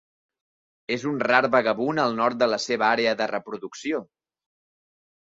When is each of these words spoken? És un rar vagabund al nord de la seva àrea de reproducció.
És 0.95 1.03
un 1.11 1.19
rar 1.31 1.41
vagabund 1.55 2.03
al 2.03 2.17
nord 2.21 2.39
de 2.45 2.47
la 2.53 2.59
seva 2.63 2.87
àrea 2.87 3.13
de 3.21 3.29
reproducció. 3.33 4.01